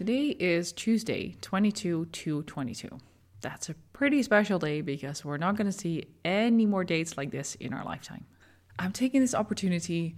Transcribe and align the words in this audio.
Today 0.00 0.34
is 0.38 0.72
Tuesday, 0.72 1.36
22 1.42 2.06
to 2.06 2.42
22. 2.44 2.88
That's 3.42 3.68
a 3.68 3.74
pretty 3.92 4.22
special 4.22 4.58
day 4.58 4.80
because 4.80 5.26
we're 5.26 5.36
not 5.36 5.56
going 5.56 5.66
to 5.66 5.78
see 5.78 6.06
any 6.24 6.64
more 6.64 6.84
dates 6.84 7.18
like 7.18 7.30
this 7.30 7.54
in 7.56 7.74
our 7.74 7.84
lifetime. 7.84 8.24
I'm 8.78 8.92
taking 8.92 9.20
this 9.20 9.34
opportunity 9.34 10.16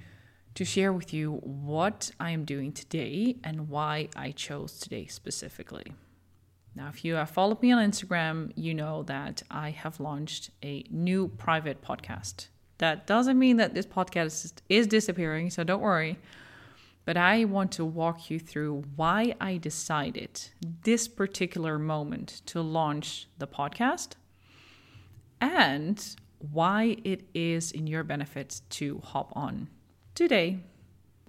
to 0.54 0.64
share 0.64 0.93
with 0.93 1.12
you 1.12 1.32
what 1.43 2.12
I 2.21 2.30
am 2.30 2.45
doing 2.45 2.71
today 2.71 3.39
and 3.43 3.68
why 3.68 4.08
I 4.14 4.30
chose 4.30 4.79
today 4.79 5.07
specifically. 5.07 5.93
Now, 6.76 6.86
if 6.86 7.04
you 7.04 7.14
have 7.14 7.30
followed 7.30 7.61
me 7.61 7.72
on 7.72 7.90
Instagram, 7.90 8.53
you 8.54 8.75
know 8.75 9.03
that 9.03 9.43
I 9.50 9.71
have 9.71 9.99
launched 9.99 10.50
a 10.62 10.85
new 10.90 11.26
private 11.26 11.82
podcast. 11.82 12.46
That 12.79 13.08
doesn't 13.08 13.36
mean 13.36 13.57
that 13.57 13.75
this 13.75 13.86
podcast 13.86 14.53
is 14.68 14.86
disappearing, 14.86 15.50
so 15.50 15.64
don't 15.64 15.82
worry. 15.82 16.21
But 17.04 17.16
I 17.16 17.44
want 17.44 17.72
to 17.72 17.84
walk 17.84 18.30
you 18.30 18.38
through 18.38 18.84
why 18.94 19.34
I 19.40 19.56
decided 19.56 20.40
this 20.82 21.08
particular 21.08 21.78
moment 21.78 22.42
to 22.46 22.61
launch 22.61 23.26
the 23.38 23.48
podcast 23.48 24.12
and 25.40 26.16
why 26.38 26.96
it 27.04 27.25
is 27.34 27.72
in 27.72 27.86
your 27.86 28.04
benefit 28.04 28.61
to 28.70 29.00
hop 29.04 29.32
on 29.34 29.68
today. 30.14 30.61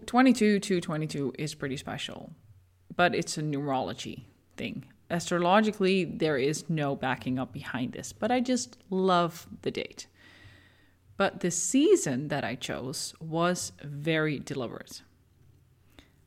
22 0.05 0.59
to 0.59 0.81
22 0.81 1.33
is 1.39 1.55
pretty 1.55 1.77
special, 1.77 2.31
but 2.95 3.15
it's 3.15 3.37
a 3.37 3.41
numerology 3.41 4.23
thing. 4.57 4.85
Astrologically, 5.09 6.05
there 6.05 6.37
is 6.37 6.69
no 6.69 6.95
backing 6.95 7.39
up 7.39 7.51
behind 7.53 7.93
this, 7.93 8.13
but 8.13 8.31
I 8.31 8.39
just 8.39 8.77
love 8.89 9.47
the 9.61 9.71
date. 9.71 10.07
But 11.17 11.41
the 11.41 11.51
season 11.51 12.27
that 12.29 12.43
I 12.43 12.55
chose 12.55 13.13
was 13.19 13.71
very 13.83 14.39
deliberate. 14.39 15.01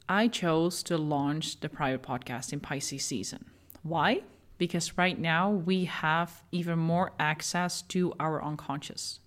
I 0.09 0.29
chose 0.29 0.83
to 0.85 0.97
launch 0.97 1.61
the 1.61 1.69
private 1.69 2.03
podcast 2.03 2.53
in 2.53 2.61
Pisces 2.61 3.05
season. 3.05 3.47
Why? 3.83 4.23
Because 4.59 4.97
right 4.97 5.19
now 5.19 5.51
we 5.51 5.87
have 5.87 6.43
even 6.53 6.79
more 6.79 7.13
access 7.19 7.83
to 7.83 8.13
our 8.21 8.43
unconscious. 8.43 9.21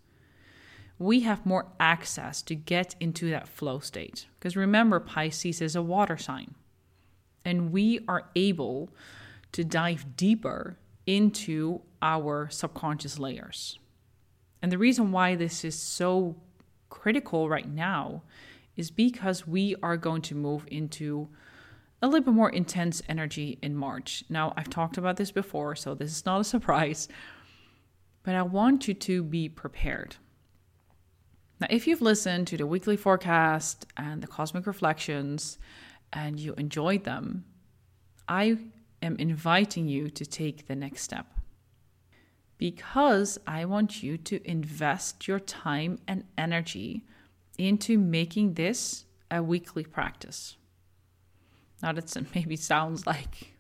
We 0.98 1.22
have 1.22 1.46
more 1.46 1.68
access 1.80 2.42
to 2.44 2.56
get 2.56 2.96
into 3.00 3.30
that 3.30 3.48
flow 3.48 3.80
state. 3.80 4.28
Because 4.38 4.56
remember, 4.56 5.00
Pisces 5.00 5.62
is 5.62 5.76
a 5.76 5.82
water 5.82 6.18
sign. 6.18 6.56
And 7.44 7.72
we 7.72 8.00
are 8.08 8.30
able 8.36 8.90
to 9.52 9.64
dive 9.64 10.16
deeper 10.16 10.78
into 11.06 11.82
our 12.02 12.50
subconscious 12.50 13.20
layers. 13.20 13.80
And 14.62 14.72
the 14.72 14.78
reason 14.78 15.12
why 15.12 15.36
this 15.36 15.64
is 15.64 15.78
so 15.78 16.36
critical 16.90 17.50
right 17.50 17.68
now 17.68 18.24
is 18.76 18.92
because 18.92 19.48
we 19.48 19.76
are 19.84 19.98
going 19.98 20.22
to 20.24 20.36
move 20.36 20.66
into 20.68 21.30
a 22.02 22.08
little 22.08 22.26
bit 22.26 22.34
more 22.34 22.50
intense 22.50 23.02
energy 23.10 23.60
in 23.62 23.76
March. 23.76 24.24
Now, 24.30 24.54
I've 24.56 24.70
talked 24.70 24.98
about 24.98 25.18
this 25.18 25.32
before, 25.32 25.76
so 25.76 25.94
this 25.94 26.12
is 26.12 26.26
not 26.26 26.42
a 26.42 26.44
surprise, 26.56 27.08
but 28.24 28.36
I 28.36 28.42
want 28.42 28.88
you 28.88 28.94
to 28.94 29.24
be 29.24 29.50
prepared. 29.50 30.16
Now, 31.60 31.68
if 31.70 31.88
you've 31.88 32.02
listened 32.02 32.48
to 32.48 32.58
the 32.58 32.66
weekly 32.66 32.96
forecast 32.96 33.86
and 33.98 34.22
the 34.22 34.28
cosmic 34.28 34.66
reflections 34.66 35.58
and 36.14 36.40
you 36.40 36.54
enjoyed 36.54 37.04
them, 37.04 37.44
I 38.28 38.58
am 39.02 39.18
inviting 39.18 39.88
you 39.88 40.10
to 40.10 40.26
take 40.26 40.68
the 40.68 40.76
next 40.76 41.02
step 41.02 41.26
because 42.58 43.40
I 43.48 43.66
want 43.66 44.04
you 44.04 44.18
to 44.18 44.50
invest 44.50 45.28
your 45.28 45.40
time 45.40 45.98
and 46.08 46.26
energy 46.38 47.06
into 47.60 47.98
making 47.98 48.54
this 48.54 49.06
a 49.30 49.44
weekly 49.44 49.84
practice. 49.84 50.58
Now, 51.84 51.92
that 51.92 52.16
maybe 52.36 52.56
sounds 52.56 53.06
like 53.06 53.54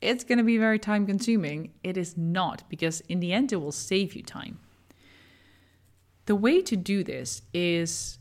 it's 0.00 0.24
going 0.24 0.38
to 0.38 0.44
be 0.44 0.58
very 0.58 0.78
time 0.78 1.06
consuming. 1.06 1.72
It 1.82 1.96
is 1.96 2.16
not, 2.16 2.62
because 2.68 3.00
in 3.02 3.20
the 3.20 3.32
end, 3.32 3.52
it 3.52 3.56
will 3.56 3.72
save 3.72 4.14
you 4.14 4.22
time. 4.22 4.60
The 6.26 6.36
way 6.36 6.62
to 6.62 6.76
do 6.76 7.02
this 7.02 7.42
is 7.52 8.18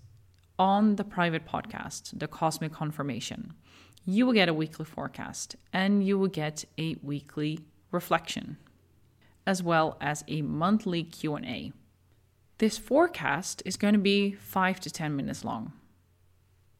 on 0.57 0.95
the 0.95 1.03
private 1.03 1.45
podcast, 1.45 2.17
the 2.17 2.27
Cosmic 2.27 2.73
Confirmation. 2.73 3.53
You 4.05 4.25
will 4.25 4.33
get 4.33 4.49
a 4.49 4.53
weekly 4.53 4.85
forecast 4.85 5.55
and 5.71 6.03
you 6.05 6.17
will 6.17 6.27
get 6.27 6.65
a 6.77 6.95
weekly 7.03 7.59
reflection 7.91 8.57
as 9.45 9.63
well 9.63 9.97
as 10.01 10.23
a 10.27 10.41
monthly 10.41 11.03
Q&A. 11.03 11.71
This 12.59 12.77
forecast 12.77 13.63
is 13.63 13.77
going 13.77 13.93
to 13.93 14.01
be 14.01 14.33
5 14.33 14.81
to 14.81 14.89
10 14.89 15.15
minutes 15.15 15.45
long. 15.45 15.71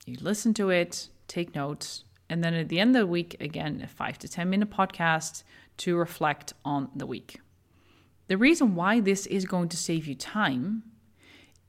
You 0.06 0.18
listen 0.20 0.54
to 0.56 0.70
it, 0.70 1.08
take 1.30 1.56
notes, 1.56 2.04
and 2.30 2.44
then 2.44 2.54
at 2.54 2.68
the 2.68 2.82
end 2.82 2.98
of 2.98 3.00
the 3.00 3.08
week, 3.08 3.38
again, 3.40 3.80
a 3.82 3.88
5 3.88 4.20
to 4.20 4.28
10 4.28 4.50
minute 4.50 4.70
podcast 4.70 5.44
to 5.78 5.96
reflect 5.96 6.52
on 6.66 6.90
the 6.94 7.06
week. 7.06 7.40
The 8.28 8.38
reason 8.38 8.76
why 8.76 9.00
this 9.00 9.26
is 9.28 9.46
going 9.46 9.70
to 9.70 9.78
save 9.78 10.06
you 10.06 10.16
time 10.16 10.84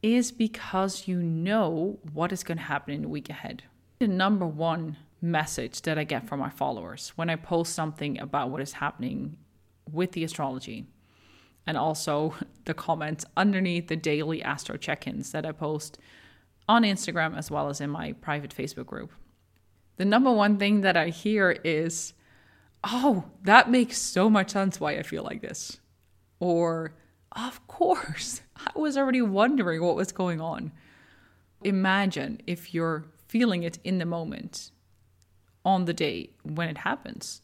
is 0.03 0.33
because 0.33 1.07
you 1.07 1.23
know 1.23 2.01
what 2.13 2.33
is 2.33 2.43
going 2.43 2.59
to 2.59 2.65
happen 2.65 2.93
in 2.93 3.03
the 3.03 3.09
week 3.09 3.31
ahead. 3.31 3.63
The 4.01 4.09
number 4.09 4.47
one 4.47 4.97
message 5.23 5.83
that 5.83 5.99
I 5.99 6.03
get 6.03 6.27
from 6.27 6.41
my 6.41 6.51
followers 6.51 7.13
when 7.15 7.31
I 7.31 7.37
post 7.37 7.77
something 7.77 8.19
about 8.19 8.51
what 8.51 8.61
is 8.61 8.73
happening 8.73 9.37
with 9.89 10.11
the 10.13 10.25
astrology 10.25 10.89
and 11.71 11.79
also 11.79 12.35
the 12.65 12.75
comments 12.75 13.25
underneath 13.37 13.87
the 13.87 13.97
daily 13.97 14.43
astro 14.43 14.77
check 14.77 15.07
ins 15.07 15.31
that 15.31 15.47
I 15.47 15.53
post 15.53 15.99
on 16.69 16.83
Instagram 16.83 17.39
as 17.39 17.51
well 17.51 17.69
as 17.69 17.81
in 17.81 17.91
my 17.91 18.13
private 18.13 18.55
Facebook 18.55 18.87
group. 18.87 19.13
The 19.97 20.05
number 20.05 20.33
one 20.33 20.59
thing 20.59 20.81
that 20.81 20.97
I 20.97 21.09
hear 21.09 21.53
is, 21.63 22.13
oh, 22.83 23.25
that 23.43 23.71
makes 23.71 23.99
so 23.99 24.29
much 24.29 24.51
sense 24.51 24.81
why 24.81 24.97
I 24.97 25.03
feel 25.03 25.23
like 25.23 25.43
this. 25.43 25.79
Or, 26.41 26.95
of 27.33 27.65
course, 27.69 28.43
I 28.57 28.79
was 28.79 28.97
already 28.97 29.23
wondering 29.23 29.83
what 29.83 29.97
was 29.97 30.11
going 30.11 30.41
on. 30.41 30.73
Imagine 31.63 32.41
if 32.47 32.75
you're 32.75 33.05
feeling 33.29 33.63
it 33.63 33.79
in 33.85 33.99
the 33.99 34.07
moment 34.07 34.73
on 35.65 35.85
the 35.85 35.95
day 35.95 36.31
when 36.43 36.69
it 36.69 36.79
happens. 36.79 37.43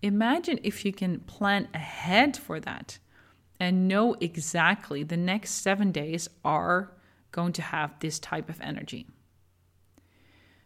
Imagine 0.00 0.58
if 0.64 0.84
you 0.84 0.92
can 0.92 1.20
plan 1.20 1.68
ahead 1.74 2.36
for 2.36 2.58
that 2.58 2.98
and 3.62 3.86
know 3.86 4.16
exactly 4.20 5.04
the 5.04 5.16
next 5.16 5.52
seven 5.52 5.92
days 5.92 6.28
are 6.44 6.90
going 7.30 7.52
to 7.52 7.62
have 7.62 7.96
this 8.00 8.18
type 8.18 8.48
of 8.48 8.60
energy. 8.60 9.06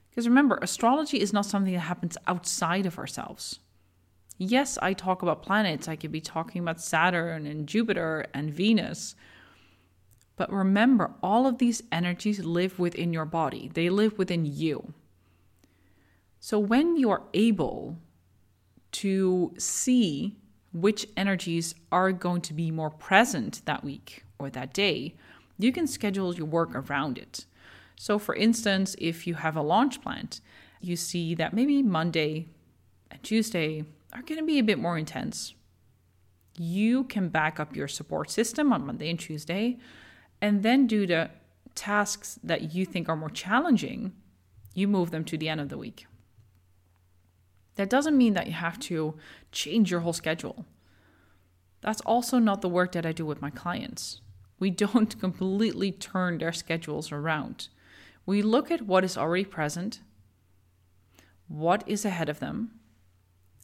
Because 0.09 0.27
remember, 0.27 0.59
astrology 0.63 1.21
is 1.21 1.31
not 1.31 1.45
something 1.45 1.75
that 1.75 1.81
happens 1.81 2.17
outside 2.27 2.87
of 2.87 2.99
ourselves. 2.99 3.59
Yes, 4.39 4.79
I 4.81 4.95
talk 4.95 5.21
about 5.21 5.43
planets, 5.43 5.89
I 5.89 5.97
could 5.97 6.11
be 6.11 6.23
talking 6.23 6.63
about 6.63 6.81
Saturn 6.81 7.45
and 7.45 7.67
Jupiter 7.67 8.25
and 8.33 8.51
Venus. 8.51 9.15
But 10.37 10.51
remember, 10.51 11.13
all 11.23 11.47
of 11.47 11.59
these 11.59 11.83
energies 11.93 12.47
live 12.47 12.79
within 12.79 13.13
your 13.13 13.27
body, 13.27 13.71
they 13.75 13.91
live 13.91 14.17
within 14.17 14.47
you. 14.47 14.95
So 16.41 16.59
when 16.59 16.97
you 16.97 17.11
are 17.11 17.25
able 17.35 17.99
to 18.93 19.53
see 19.59 20.39
which 20.73 21.07
energies 21.17 21.75
are 21.91 22.13
going 22.13 22.41
to 22.43 22.55
be 22.55 22.71
more 22.71 22.91
present 22.91 23.63
that 23.65 23.85
week 23.85 24.25
or 24.39 24.51
that 24.51 24.75
day, 24.75 25.15
you 25.59 25.73
can 25.73 25.87
schedule 25.87 26.35
your 26.35 26.47
work 26.47 26.75
around 26.75 27.19
it. 27.19 27.47
So, 27.97 28.19
for 28.19 28.35
instance, 28.35 28.95
if 28.99 29.27
you 29.27 29.35
have 29.35 29.57
a 29.57 29.63
launch 29.63 30.03
plant, 30.03 30.41
you 30.81 30.97
see 30.97 31.35
that 31.35 31.55
maybe 31.55 31.83
Monday 31.83 32.49
and 33.11 33.23
Tuesday 33.23 33.85
are 34.13 34.23
going 34.23 34.39
to 34.39 34.47
be 34.47 34.59
a 34.59 34.65
bit 34.65 34.79
more 34.79 34.99
intense. 34.99 35.55
You 36.59 37.05
can 37.05 37.29
back 37.29 37.59
up 37.59 37.75
your 37.75 37.89
support 37.89 38.31
system 38.31 38.73
on 38.73 38.87
Monday 38.87 39.11
and 39.11 39.19
Tuesday 39.19 39.79
and 40.41 40.63
then 40.63 40.87
do 40.87 41.07
the 41.07 41.31
tasks 41.75 42.39
that 42.43 42.75
you 42.75 42.85
think 42.85 43.09
are 43.09 43.17
more 43.17 43.31
challenging, 43.31 44.13
you 44.75 44.89
move 44.89 45.11
them 45.11 45.25
to 45.25 45.39
the 45.39 45.49
end 45.49 45.61
of 45.61 45.69
the 45.69 45.79
week. 45.79 46.07
That 47.77 47.91
doesn't 47.91 48.17
mean 48.17 48.35
that 48.35 48.47
you 48.47 48.53
have 48.53 48.79
to 48.81 49.15
change 49.53 49.91
your 49.91 50.01
whole 50.01 50.13
schedule. 50.13 50.67
That's 51.83 52.01
also 52.03 52.39
not 52.39 52.63
the 52.63 52.69
work 52.69 52.93
that 52.93 53.07
I 53.07 53.13
do 53.13 53.25
with 53.25 53.41
my 53.41 53.51
clients. 53.51 54.21
We 54.59 54.71
don't 54.71 55.19
completely 55.21 55.93
turn 55.93 56.39
their 56.39 56.53
schedules 56.53 57.13
around. 57.13 57.69
We 58.25 58.43
look 58.43 58.71
at 58.71 58.83
what 58.83 59.05
is 59.05 59.17
already 59.17 59.45
present, 59.45 60.01
what 61.49 61.85
is 61.87 62.05
ahead 62.05 62.29
of 62.29 62.41
them, 62.41 62.73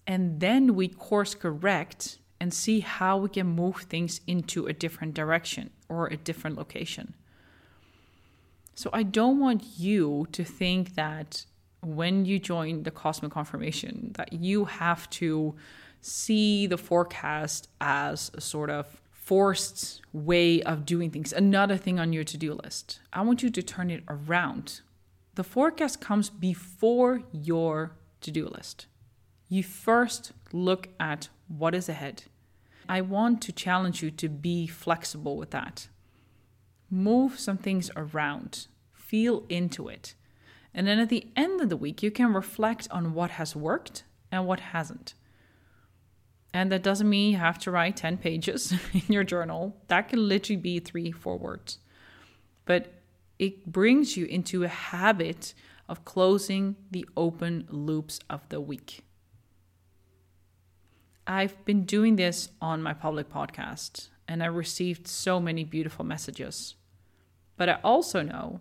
and 0.06 0.40
then 0.40 0.74
we 0.74 0.88
course 0.88 1.34
correct 1.34 2.18
and 2.40 2.52
see 2.52 2.80
how 2.80 3.16
we 3.16 3.28
can 3.28 3.46
move 3.46 3.76
things 3.88 4.20
into 4.26 4.66
a 4.66 4.72
different 4.72 5.14
direction 5.14 5.70
or 5.88 6.06
a 6.06 6.16
different 6.16 6.56
location. 6.56 7.14
So 8.74 8.90
I 8.92 9.02
don't 9.02 9.38
want 9.38 9.64
you 9.78 10.26
to 10.32 10.44
think 10.44 10.94
that 10.94 11.46
when 11.82 12.24
you 12.24 12.38
join 12.38 12.84
the 12.84 12.90
cosmic 12.90 13.32
confirmation 13.32 14.12
that 14.14 14.32
you 14.32 14.64
have 14.66 15.10
to 15.10 15.54
see 16.00 16.66
the 16.66 16.78
forecast 16.78 17.68
as 17.80 18.30
a 18.34 18.40
sort 18.40 18.70
of 18.70 19.00
forced 19.10 20.00
way 20.12 20.62
of 20.62 20.84
doing 20.84 21.10
things, 21.10 21.32
another 21.32 21.76
thing 21.76 21.98
on 21.98 22.12
your 22.12 22.24
to-do 22.24 22.54
list. 22.54 23.00
I 23.12 23.22
want 23.22 23.42
you 23.42 23.50
to 23.50 23.62
turn 23.62 23.90
it 23.90 24.02
around. 24.08 24.80
The 25.34 25.44
forecast 25.44 26.00
comes 26.00 26.30
before 26.30 27.22
your 27.32 27.92
to-do 28.20 28.48
list. 28.48 28.86
you 29.52 29.62
first 29.62 30.32
look 30.50 30.88
at 30.98 31.28
what 31.46 31.74
is 31.74 31.86
ahead. 31.86 32.22
I 32.88 33.02
want 33.02 33.42
to 33.42 33.52
challenge 33.52 34.02
you 34.02 34.10
to 34.12 34.28
be 34.30 34.66
flexible 34.66 35.36
with 35.36 35.50
that. 35.50 35.88
Move 36.90 37.38
some 37.38 37.58
things 37.58 37.90
around, 37.94 38.66
feel 38.94 39.44
into 39.50 39.88
it. 39.88 40.14
And 40.74 40.86
then 40.86 40.98
at 40.98 41.08
the 41.08 41.26
end 41.36 41.60
of 41.60 41.68
the 41.68 41.76
week, 41.76 42.02
you 42.02 42.10
can 42.10 42.32
reflect 42.32 42.88
on 42.90 43.14
what 43.14 43.32
has 43.32 43.54
worked 43.54 44.04
and 44.30 44.46
what 44.46 44.60
hasn't. 44.60 45.14
And 46.54 46.70
that 46.70 46.82
doesn't 46.82 47.08
mean 47.08 47.32
you 47.32 47.38
have 47.38 47.58
to 47.60 47.70
write 47.70 47.96
10 47.96 48.18
pages 48.18 48.72
in 48.92 49.02
your 49.08 49.24
journal. 49.24 49.76
That 49.88 50.08
can 50.08 50.28
literally 50.28 50.60
be 50.60 50.78
three, 50.80 51.12
four 51.12 51.38
words. 51.38 51.78
But 52.64 52.92
it 53.38 53.66
brings 53.66 54.16
you 54.16 54.26
into 54.26 54.64
a 54.64 54.68
habit 54.68 55.54
of 55.88 56.04
closing 56.04 56.76
the 56.90 57.06
open 57.16 57.66
loops 57.70 58.20
of 58.30 58.48
the 58.48 58.60
week. 58.60 59.04
I've 61.26 61.64
been 61.64 61.84
doing 61.84 62.16
this 62.16 62.48
on 62.60 62.82
my 62.82 62.94
public 62.94 63.30
podcast 63.30 64.08
and 64.28 64.42
I 64.42 64.46
received 64.46 65.06
so 65.06 65.40
many 65.40 65.64
beautiful 65.64 66.04
messages. 66.04 66.74
But 67.56 67.68
I 67.68 67.78
also 67.84 68.22
know 68.22 68.60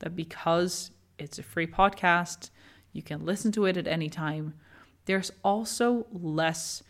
that 0.00 0.16
because 0.16 0.90
it's 1.22 1.38
a 1.38 1.42
free 1.42 1.66
podcast, 1.66 2.50
you 2.92 3.02
can 3.02 3.24
listen 3.24 3.52
to 3.52 3.64
it 3.64 3.76
at 3.76 3.86
any 3.86 4.08
time, 4.08 4.54
there's 5.06 5.32
also 5.42 6.06
less 6.12 6.82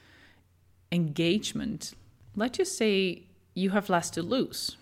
engagement. 0.90 1.94
Let's 2.36 2.58
just 2.58 2.76
say 2.76 3.24
you 3.54 3.70
have 3.70 3.88
less 3.88 4.10
to 4.10 4.22
lose 4.22 4.76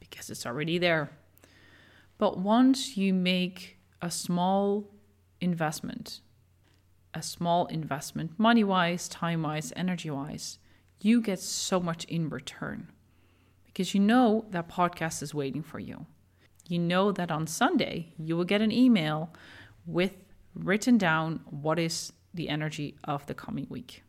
because 0.00 0.30
it's 0.30 0.46
already 0.46 0.78
there. 0.78 1.10
But 2.18 2.38
once 2.38 2.96
you 2.96 3.12
make 3.12 3.78
a 4.00 4.10
small 4.10 4.90
investment, 5.40 6.20
a 7.12 7.22
small 7.22 7.66
investment, 7.66 8.38
money 8.38 8.64
wise, 8.64 9.08
time 9.08 9.42
wise, 9.42 9.72
energy 9.76 10.10
wise, 10.10 10.58
you 11.00 11.20
get 11.20 11.40
so 11.40 11.78
much 11.78 12.04
in 12.04 12.28
return 12.28 12.90
because 13.64 13.94
you 13.94 14.00
know 14.00 14.46
that 14.50 14.68
podcast 14.68 15.22
is 15.22 15.34
waiting 15.34 15.62
for 15.62 15.78
you. 15.78 16.06
You 16.68 16.78
know 16.78 17.12
that 17.12 17.30
on 17.30 17.46
Sunday 17.46 18.12
you 18.18 18.36
will 18.36 18.44
get 18.44 18.60
an 18.60 18.72
email 18.72 19.32
with 19.86 20.16
written 20.54 20.98
down 20.98 21.40
what 21.50 21.78
is 21.78 22.12
the 22.34 22.48
energy 22.48 22.96
of 23.04 23.26
the 23.26 23.34
coming 23.34 23.66
week. 23.68 24.02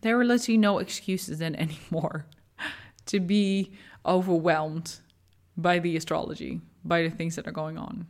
There 0.00 0.18
are 0.18 0.24
literally 0.24 0.58
no 0.58 0.78
excuses 0.78 1.38
then 1.38 1.54
anymore 1.66 2.26
to 3.06 3.20
be 3.20 3.72
overwhelmed 4.04 4.98
by 5.56 5.78
the 5.78 5.96
astrology, 5.96 6.60
by 6.84 7.02
the 7.02 7.10
things 7.10 7.36
that 7.36 7.46
are 7.46 7.52
going 7.52 7.78
on. 7.78 8.06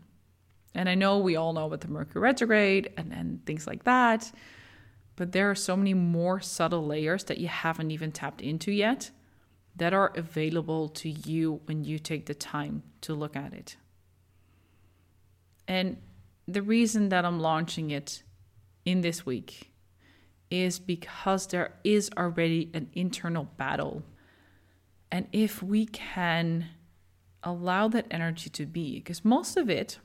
And 0.74 0.88
I 0.88 0.94
know 0.94 1.18
we 1.18 1.36
all 1.36 1.52
know 1.52 1.66
about 1.66 1.80
the 1.80 1.88
Mercury 1.88 2.22
retrograde 2.22 2.92
and, 2.96 3.12
and 3.12 3.44
things 3.44 3.66
like 3.66 3.84
that, 3.84 4.32
but 5.16 5.32
there 5.32 5.50
are 5.50 5.54
so 5.54 5.76
many 5.76 5.92
more 5.92 6.40
subtle 6.40 6.86
layers 6.86 7.24
that 7.24 7.38
you 7.38 7.48
haven't 7.48 7.90
even 7.90 8.10
tapped 8.10 8.40
into 8.40 8.72
yet 8.72 9.10
that 9.76 9.94
are 9.94 10.12
available 10.14 10.88
to 10.88 11.08
you 11.08 11.60
when 11.64 11.84
you 11.84 11.98
take 11.98 12.26
the 12.26 12.34
time 12.34 12.82
to 13.00 13.14
look 13.14 13.36
at 13.36 13.52
it. 13.52 13.76
And 15.66 15.96
the 16.46 16.62
reason 16.62 17.08
that 17.08 17.24
I'm 17.24 17.40
launching 17.40 17.90
it 17.90 18.22
in 18.84 19.00
this 19.00 19.24
week 19.24 19.72
is 20.50 20.78
because 20.78 21.46
there 21.46 21.74
is 21.82 22.10
already 22.16 22.70
an 22.74 22.90
internal 22.92 23.44
battle. 23.56 24.02
And 25.10 25.26
if 25.32 25.62
we 25.62 25.86
can 25.86 26.66
allow 27.42 27.88
that 27.88 28.06
energy 28.10 28.50
to 28.50 28.66
be, 28.66 28.98
because 28.98 29.24
most 29.24 29.56
of 29.56 29.70
it, 29.70 29.98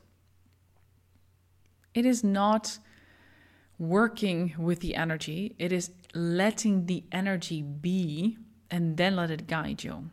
it 1.92 2.06
is 2.06 2.24
not 2.24 2.78
working 3.78 4.54
with 4.58 4.80
the 4.80 4.94
energy, 4.94 5.54
it 5.58 5.72
is 5.72 5.90
letting 6.14 6.86
the 6.86 7.04
energy 7.12 7.62
be 7.62 8.38
and 8.70 8.96
then 8.96 9.16
let 9.16 9.30
it 9.30 9.46
guide 9.46 9.84
you. 9.84 10.10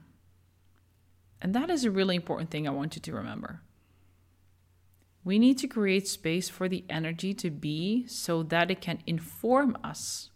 And 1.41 1.53
that 1.53 1.69
is 1.69 1.83
a 1.83 1.91
really 1.91 2.15
important 2.15 2.49
thing 2.49 2.67
I 2.67 2.71
want 2.71 2.95
you 2.95 3.01
to 3.01 3.13
remember. 3.13 3.61
We 5.23 5.39
need 5.39 5.57
to 5.59 5.67
create 5.67 6.07
space 6.07 6.49
for 6.49 6.69
the 6.69 6.85
energy 6.89 7.33
to 7.35 7.49
be 7.49 8.05
so 8.07 8.43
that 8.43 8.69
it 8.69 8.81
can 8.81 8.99
inform 9.07 9.77
us 9.83 10.29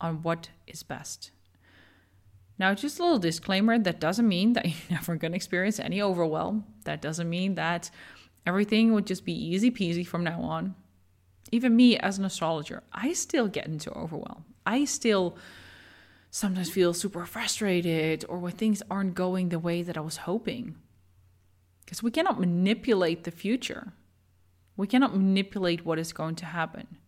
on 0.00 0.22
what 0.22 0.50
is 0.66 0.82
best. 0.82 1.30
Now, 2.58 2.72
just 2.74 2.98
a 2.98 3.02
little 3.02 3.18
disclaimer 3.18 3.78
that 3.78 4.00
doesn't 4.00 4.28
mean 4.28 4.52
that 4.54 4.66
you're 4.66 4.76
never 4.90 5.16
going 5.16 5.32
to 5.32 5.36
experience 5.36 5.78
any 5.78 6.00
overwhelm. 6.00 6.64
That 6.84 7.02
doesn't 7.02 7.28
mean 7.28 7.56
that 7.56 7.90
everything 8.46 8.92
would 8.94 9.06
just 9.06 9.24
be 9.24 9.32
easy 9.32 9.70
peasy 9.70 10.06
from 10.06 10.24
now 10.24 10.40
on. 10.40 10.74
Even 11.52 11.76
me 11.76 11.98
as 11.98 12.18
an 12.18 12.24
astrologer, 12.24 12.82
I 12.92 13.12
still 13.12 13.48
get 13.48 13.66
into 13.66 13.92
overwhelm. 13.92 14.44
I 14.64 14.86
still 14.86 15.36
sometimes 16.34 16.68
feel 16.68 16.92
super 16.92 17.24
frustrated 17.26 18.24
or 18.28 18.38
when 18.38 18.50
things 18.50 18.82
aren't 18.90 19.14
going 19.14 19.50
the 19.50 19.58
way 19.60 19.82
that 19.82 19.96
I 19.96 20.00
was 20.00 20.16
hoping. 20.16 20.74
Because 21.84 22.02
we 22.02 22.10
cannot 22.10 22.40
manipulate 22.40 23.22
the 23.22 23.30
future. 23.30 23.92
We 24.76 24.88
cannot 24.88 25.14
manipulate 25.14 25.84
what 25.84 26.00
is 26.00 26.12
going 26.12 26.34
to 26.36 26.46
happen. 26.46 26.98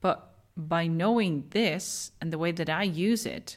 But 0.00 0.34
by 0.56 0.88
knowing 0.88 1.44
this 1.50 2.10
and 2.20 2.32
the 2.32 2.38
way 2.38 2.50
that 2.50 2.68
I 2.68 2.82
use 2.82 3.24
it, 3.24 3.56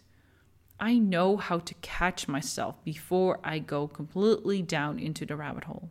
I 0.79 0.99
know 0.99 1.37
how 1.37 1.57
to 1.57 1.73
catch 1.81 2.27
myself 2.27 2.75
before 2.83 3.39
I 3.43 3.57
go 3.57 3.87
completely 3.87 4.61
down 4.61 4.99
into 4.99 5.25
the 5.25 5.35
rabbit 5.35 5.63
hole. 5.63 5.89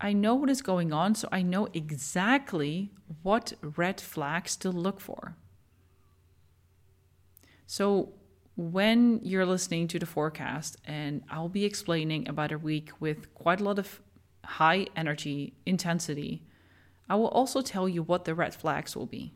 I 0.00 0.14
know 0.14 0.34
what 0.34 0.48
is 0.48 0.62
going 0.62 0.94
on, 0.94 1.14
so 1.14 1.28
I 1.30 1.42
know 1.42 1.68
exactly 1.74 2.90
what 3.22 3.52
red 3.60 4.00
flags 4.00 4.56
to 4.56 4.70
look 4.70 4.98
for. 4.98 5.36
So, 7.66 8.12
when 8.56 9.20
you're 9.22 9.46
listening 9.46 9.88
to 9.88 9.98
the 9.98 10.06
forecast, 10.06 10.76
and 10.84 11.22
I'll 11.28 11.48
be 11.48 11.64
explaining 11.64 12.28
about 12.28 12.52
a 12.52 12.58
week 12.58 12.90
with 13.00 13.34
quite 13.34 13.60
a 13.60 13.64
lot 13.64 13.80
of 13.80 14.00
high 14.44 14.86
energy 14.94 15.54
intensity, 15.66 16.42
I 17.08 17.16
will 17.16 17.28
also 17.28 17.62
tell 17.62 17.88
you 17.88 18.02
what 18.02 18.24
the 18.24 18.34
red 18.34 18.54
flags 18.54 18.96
will 18.96 19.06
be. 19.06 19.34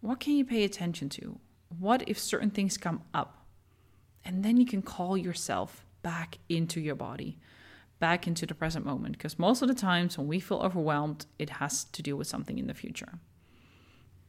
What 0.00 0.20
can 0.20 0.34
you 0.34 0.44
pay 0.44 0.64
attention 0.64 1.08
to? 1.10 1.40
What 1.78 2.06
if 2.06 2.18
certain 2.18 2.50
things 2.50 2.76
come 2.76 3.02
up? 3.14 3.46
And 4.24 4.44
then 4.44 4.58
you 4.58 4.66
can 4.66 4.82
call 4.82 5.16
yourself 5.16 5.84
back 6.02 6.38
into 6.48 6.80
your 6.80 6.94
body, 6.94 7.38
back 7.98 8.26
into 8.26 8.44
the 8.46 8.54
present 8.54 8.84
moment. 8.84 9.16
Because 9.16 9.38
most 9.38 9.62
of 9.62 9.68
the 9.68 9.74
times 9.74 10.18
when 10.18 10.26
we 10.26 10.40
feel 10.40 10.58
overwhelmed, 10.58 11.26
it 11.38 11.50
has 11.50 11.84
to 11.84 12.02
do 12.02 12.16
with 12.16 12.26
something 12.26 12.58
in 12.58 12.66
the 12.66 12.74
future. 12.74 13.18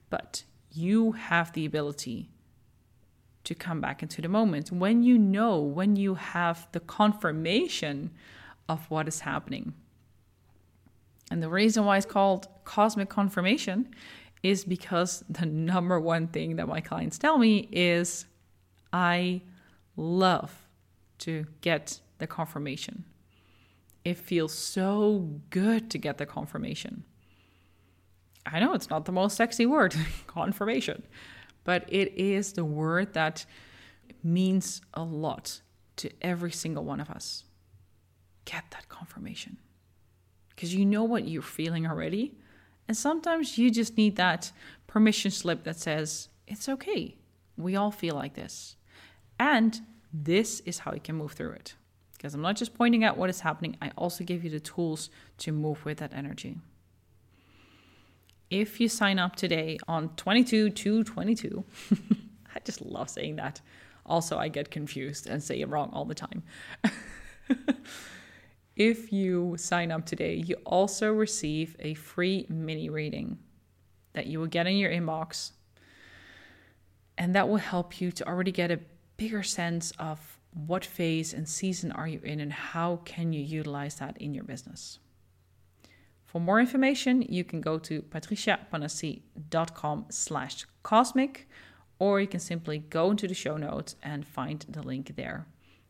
But 0.09 0.43
you 0.71 1.13
have 1.13 1.51
the 1.53 1.65
ability 1.65 2.29
to 3.45 3.55
come 3.55 3.79
back 3.79 4.03
into 4.03 4.21
the 4.21 4.27
moment 4.27 4.71
when 4.71 5.03
you 5.03 5.17
know, 5.17 5.59
when 5.59 5.95
you 5.95 6.15
have 6.15 6.67
the 6.71 6.79
confirmation 6.79 8.11
of 8.67 8.89
what 8.89 9.07
is 9.07 9.21
happening. 9.21 9.73
And 11.31 11.41
the 11.41 11.49
reason 11.49 11.85
why 11.85 11.97
it's 11.97 12.05
called 12.05 12.47
cosmic 12.65 13.09
confirmation 13.09 13.89
is 14.43 14.63
because 14.63 15.23
the 15.29 15.45
number 15.45 15.99
one 15.99 16.27
thing 16.27 16.57
that 16.57 16.67
my 16.67 16.81
clients 16.81 17.17
tell 17.17 17.37
me 17.37 17.69
is 17.71 18.25
I 18.91 19.41
love 19.95 20.67
to 21.19 21.45
get 21.61 21.99
the 22.17 22.27
confirmation. 22.27 23.05
It 24.03 24.17
feels 24.17 24.53
so 24.53 25.29
good 25.49 25.89
to 25.91 25.97
get 25.97 26.17
the 26.17 26.25
confirmation. 26.25 27.03
I 28.45 28.59
know 28.59 28.73
it's 28.73 28.89
not 28.89 29.05
the 29.05 29.11
most 29.11 29.35
sexy 29.35 29.65
word, 29.65 29.95
confirmation, 30.27 31.03
but 31.65 31.83
it 31.89 32.13
is 32.13 32.53
the 32.53 32.63
word 32.63 33.13
that 33.13 33.45
means 34.23 34.81
a 34.93 35.03
lot 35.03 35.61
to 35.97 36.09
every 36.21 36.51
single 36.51 36.85
one 36.85 37.01
of 37.01 37.09
us. 37.09 37.43
Get 38.45 38.63
that 38.71 38.87
confirmation. 38.87 39.57
Because 40.49 40.73
you 40.73 40.85
know 40.85 41.03
what 41.03 41.27
you're 41.27 41.41
feeling 41.41 41.85
already. 41.85 42.37
And 42.87 42.95
sometimes 42.95 43.57
you 43.57 43.69
just 43.71 43.97
need 43.97 44.15
that 44.15 44.51
permission 44.87 45.31
slip 45.31 45.63
that 45.63 45.77
says, 45.77 46.29
it's 46.47 46.69
okay. 46.69 47.17
We 47.57 47.75
all 47.75 47.91
feel 47.91 48.15
like 48.15 48.35
this. 48.35 48.77
And 49.39 49.81
this 50.13 50.61
is 50.61 50.79
how 50.79 50.93
you 50.93 51.01
can 51.01 51.15
move 51.15 51.33
through 51.33 51.51
it. 51.51 51.73
Because 52.13 52.35
I'm 52.35 52.41
not 52.41 52.55
just 52.55 52.75
pointing 52.75 53.03
out 53.03 53.17
what 53.17 53.29
is 53.29 53.41
happening, 53.41 53.75
I 53.81 53.91
also 53.97 54.23
give 54.23 54.43
you 54.43 54.49
the 54.49 54.59
tools 54.59 55.09
to 55.39 55.51
move 55.51 55.83
with 55.83 55.97
that 55.97 56.13
energy 56.13 56.57
if 58.49 58.79
you 58.79 58.87
sign 58.87 59.19
up 59.19 59.35
today 59.35 59.77
on 59.87 60.09
22 60.15 60.69
to 60.69 61.03
22, 61.03 61.63
I 62.55 62.59
just 62.63 62.81
love 62.81 63.09
saying 63.09 63.37
that. 63.37 63.61
Also, 64.05 64.37
I 64.37 64.49
get 64.49 64.69
confused 64.69 65.27
and 65.27 65.43
say 65.43 65.61
it 65.61 65.69
wrong 65.69 65.89
all 65.91 66.05
the 66.05 66.13
time. 66.13 66.43
if 68.75 69.11
you 69.11 69.55
sign 69.57 69.91
up 69.91 70.05
today, 70.05 70.35
you 70.35 70.55
also 70.65 71.11
receive 71.11 71.75
a 71.79 71.95
free 71.95 72.45
mini 72.49 72.89
reading 72.89 73.39
that 74.13 74.27
you 74.27 74.39
will 74.39 74.47
get 74.47 74.67
in 74.67 74.77
your 74.77 74.91
inbox. 74.91 75.51
And 77.17 77.33
that 77.35 77.49
will 77.49 77.57
help 77.57 77.99
you 77.99 78.11
to 78.11 78.27
already 78.27 78.51
get 78.51 78.71
a 78.71 78.79
bigger 79.17 79.41
sense 79.41 79.91
of 79.97 80.37
what 80.53 80.85
phase 80.85 81.33
and 81.33 81.47
season 81.47 81.91
are 81.91 82.07
you 82.07 82.19
in 82.23 82.39
and 82.39 82.51
how 82.51 82.97
can 83.05 83.33
you 83.33 83.41
utilize 83.41 83.95
that 83.95 84.17
in 84.17 84.33
your 84.33 84.43
business. 84.43 84.99
For 86.35 86.41
more 86.41 86.59
information, 86.59 87.21
you 87.21 87.45
can 87.45 87.61
go 87.61 87.79
to 87.79 88.01
patriciapanassi.com 88.01 90.05
slash 90.09 90.65
cosmic, 90.83 91.47
or 91.97 92.19
you 92.19 92.27
can 92.27 92.41
simply 92.41 92.79
go 92.79 93.11
into 93.11 93.25
the 93.25 93.33
show 93.33 93.55
notes 93.55 93.95
and 94.03 94.27
find 94.27 94.65
the 94.67 94.81
link 94.81 95.15
there. 95.15 95.47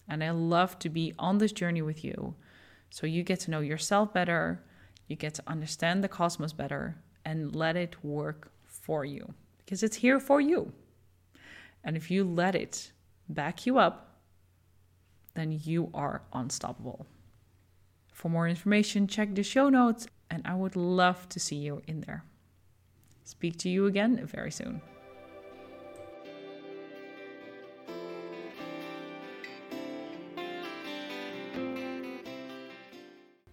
And 0.07 0.23
I 0.23 0.29
love 0.29 0.77
to 0.79 0.89
be 0.89 1.15
on 1.17 1.39
this 1.39 1.51
journey 1.51 1.81
with 1.81 2.03
you. 2.03 2.35
So 2.91 3.07
you 3.07 3.23
get 3.23 3.39
to 3.39 3.49
know 3.49 3.61
yourself 3.61 4.13
better, 4.13 4.61
you 5.07 5.15
get 5.15 5.33
to 5.33 5.43
understand 5.47 6.03
the 6.03 6.07
cosmos 6.07 6.53
better, 6.53 6.97
and 7.25 7.55
let 7.55 7.75
it 7.75 8.03
work 8.03 8.51
for 8.65 9.03
you 9.03 9.33
because 9.57 9.81
it's 9.81 9.95
here 9.95 10.19
for 10.19 10.39
you. 10.39 10.71
And 11.83 11.97
if 11.97 12.11
you 12.11 12.23
let 12.23 12.53
it 12.53 12.91
back 13.29 13.65
you 13.65 13.79
up, 13.79 14.19
then 15.33 15.59
you 15.63 15.89
are 15.95 16.21
unstoppable. 16.33 17.07
For 18.13 18.29
more 18.29 18.47
information, 18.47 19.07
check 19.07 19.33
the 19.33 19.43
show 19.43 19.69
notes, 19.69 20.05
and 20.29 20.41
I 20.45 20.55
would 20.55 20.75
love 20.75 21.27
to 21.29 21.39
see 21.39 21.55
you 21.55 21.81
in 21.87 22.01
there. 22.01 22.23
Speak 23.23 23.57
to 23.59 23.69
you 23.69 23.85
again 23.85 24.25
very 24.25 24.51
soon. 24.51 24.81